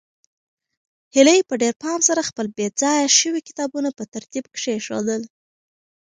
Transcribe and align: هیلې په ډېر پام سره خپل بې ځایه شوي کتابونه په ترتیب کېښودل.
هیلې 1.15 1.37
په 1.49 1.53
ډېر 1.61 1.73
پام 1.83 1.99
سره 2.09 2.27
خپل 2.29 2.45
بې 2.55 2.67
ځایه 2.81 3.07
شوي 3.19 3.41
کتابونه 3.47 3.89
په 3.97 4.03
ترتیب 4.13 4.45
کېښودل. 4.55 5.21